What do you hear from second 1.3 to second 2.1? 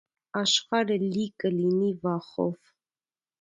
կլինի